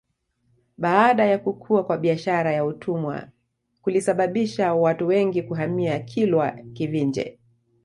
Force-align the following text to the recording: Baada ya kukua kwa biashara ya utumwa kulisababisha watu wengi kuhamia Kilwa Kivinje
Baada 0.77 1.25
ya 1.25 1.37
kukua 1.39 1.83
kwa 1.85 1.97
biashara 1.97 2.53
ya 2.53 2.65
utumwa 2.65 3.27
kulisababisha 3.81 4.73
watu 4.73 5.07
wengi 5.07 5.43
kuhamia 5.43 5.99
Kilwa 5.99 6.51
Kivinje 6.73 7.39